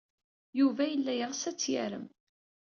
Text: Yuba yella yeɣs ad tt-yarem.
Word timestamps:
Yuba 0.59 0.83
yella 0.87 1.13
yeɣs 1.15 1.41
ad 1.49 1.55
tt-yarem. 1.57 2.05